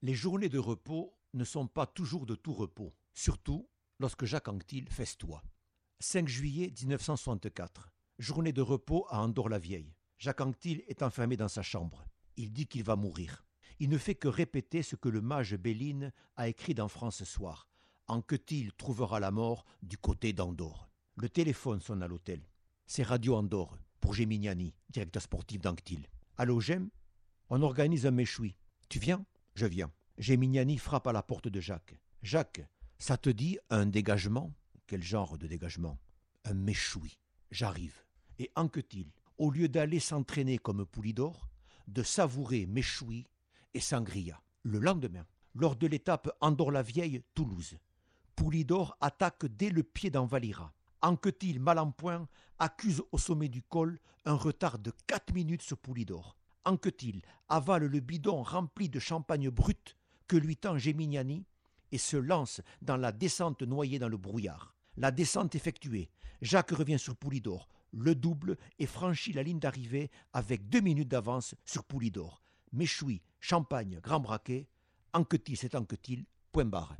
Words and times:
Les 0.00 0.14
journées 0.14 0.48
de 0.48 0.60
repos 0.60 1.12
ne 1.34 1.42
sont 1.42 1.66
pas 1.66 1.84
toujours 1.84 2.24
de 2.24 2.36
tout 2.36 2.54
repos, 2.54 2.94
surtout 3.14 3.68
lorsque 3.98 4.26
Jacques 4.26 4.46
Anquetil 4.46 4.88
festoie. 4.88 5.42
5 5.98 6.28
juillet 6.28 6.72
1964. 6.80 7.90
Journée 8.20 8.52
de 8.52 8.62
repos 8.62 9.06
à 9.10 9.20
Andorre-la-Vieille. 9.20 9.96
Jacques 10.18 10.40
Anquetil 10.40 10.84
est 10.86 11.02
enfermé 11.02 11.36
dans 11.36 11.48
sa 11.48 11.62
chambre. 11.62 12.06
Il 12.36 12.52
dit 12.52 12.68
qu'il 12.68 12.84
va 12.84 12.94
mourir. 12.94 13.44
Il 13.80 13.88
ne 13.88 13.98
fait 13.98 14.14
que 14.14 14.28
répéter 14.28 14.84
ce 14.84 14.94
que 14.94 15.08
le 15.08 15.20
mage 15.20 15.56
Béline 15.56 16.12
a 16.36 16.46
écrit 16.46 16.74
dans 16.74 16.86
France 16.86 17.24
Soir. 17.24 17.68
Anquetil 18.06 18.72
trouvera 18.74 19.18
la 19.18 19.32
mort 19.32 19.64
du 19.82 19.98
côté 19.98 20.32
d'Andorre. 20.32 20.88
Le 21.16 21.28
téléphone 21.28 21.80
sonne 21.80 22.04
à 22.04 22.08
l'hôtel. 22.08 22.48
C'est 22.86 23.02
Radio 23.02 23.34
Andorre 23.34 23.76
pour 24.00 24.14
Géminiani, 24.14 24.76
directeur 24.90 25.22
sportif 25.22 25.60
d'Anquetil. 25.60 26.06
Allô, 26.36 26.60
Gem? 26.60 26.88
On 27.50 27.62
organise 27.62 28.06
un 28.06 28.12
méchoui. 28.12 28.56
Tu 28.88 29.00
viens? 29.00 29.26
Je 29.58 29.66
viens. 29.66 29.90
Géminiani 30.18 30.78
frappe 30.78 31.08
à 31.08 31.12
la 31.12 31.24
porte 31.24 31.48
de 31.48 31.58
Jacques. 31.58 31.98
Jacques, 32.22 32.64
ça 33.00 33.16
te 33.16 33.28
dit 33.28 33.58
un 33.70 33.86
dégagement? 33.86 34.52
Quel 34.86 35.02
genre 35.02 35.36
de 35.36 35.48
dégagement? 35.48 35.98
Un 36.44 36.54
méchoui. 36.54 37.18
J'arrive. 37.50 38.04
Et 38.38 38.52
Anquetil, 38.54 39.10
au 39.36 39.50
lieu 39.50 39.68
d'aller 39.68 39.98
s'entraîner 39.98 40.58
comme 40.58 40.86
Poulidor, 40.86 41.48
de 41.88 42.04
savourer 42.04 42.66
méchoui 42.66 43.26
et 43.74 43.80
sangria. 43.80 44.40
Le 44.62 44.78
lendemain, 44.78 45.26
lors 45.56 45.74
de 45.74 45.88
l'étape 45.88 46.30
Andorre-la-Vieille-Toulouse, 46.40 47.78
Poulidor 48.36 48.96
attaque 49.00 49.46
dès 49.46 49.70
le 49.70 49.82
pied 49.82 50.10
d'Envalira. 50.10 50.72
Anquetil, 51.02 51.58
mal 51.58 51.80
en 51.80 51.90
point, 51.90 52.28
accuse 52.60 53.02
au 53.10 53.18
sommet 53.18 53.48
du 53.48 53.62
col 53.64 53.98
un 54.24 54.34
retard 54.34 54.78
de 54.78 54.92
4 55.08 55.34
minutes 55.34 55.62
sur 55.62 55.78
Poulidor. 55.78 56.37
Anquetil 56.64 57.22
avale 57.48 57.84
le 57.84 58.00
bidon 58.00 58.42
rempli 58.42 58.88
de 58.88 58.98
champagne 58.98 59.50
brut 59.50 59.96
que 60.26 60.36
lui 60.36 60.56
tend 60.56 60.76
Géminiani 60.78 61.46
et 61.92 61.98
se 61.98 62.16
lance 62.16 62.60
dans 62.82 62.96
la 62.96 63.12
descente 63.12 63.62
noyée 63.62 63.98
dans 63.98 64.08
le 64.08 64.16
brouillard. 64.16 64.74
La 64.96 65.10
descente 65.10 65.54
effectuée, 65.54 66.10
Jacques 66.42 66.72
revient 66.72 66.98
sur 66.98 67.16
Poulidor, 67.16 67.68
le 67.92 68.14
double 68.14 68.56
et 68.78 68.86
franchit 68.86 69.32
la 69.32 69.42
ligne 69.42 69.58
d'arrivée 69.60 70.10
avec 70.32 70.68
deux 70.68 70.80
minutes 70.80 71.08
d'avance 71.08 71.54
sur 71.64 71.84
Poulidor. 71.84 72.42
Méchoui, 72.72 73.22
Champagne, 73.40 73.98
Grand 74.02 74.20
Braquet, 74.20 74.68
Anquetil 75.14 75.56
c'est 75.56 75.74
Anquetil, 75.74 76.26
point 76.52 76.66
barre. 76.66 76.96